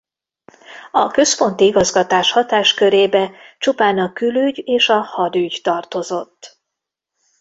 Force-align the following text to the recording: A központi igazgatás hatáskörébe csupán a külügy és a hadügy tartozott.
A 0.91 1.07
központi 1.07 1.65
igazgatás 1.65 2.31
hatáskörébe 2.31 3.31
csupán 3.57 3.99
a 3.99 4.13
külügy 4.13 4.61
és 4.65 4.89
a 4.89 4.99
hadügy 5.01 5.59
tartozott. 5.63 6.59